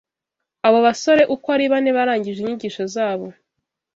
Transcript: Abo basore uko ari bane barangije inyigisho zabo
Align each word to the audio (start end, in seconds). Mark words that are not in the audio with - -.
Abo 0.67 0.79
basore 0.87 1.21
uko 1.35 1.47
ari 1.55 1.65
bane 1.71 1.89
barangije 1.97 2.39
inyigisho 2.41 2.83
zabo 2.93 3.27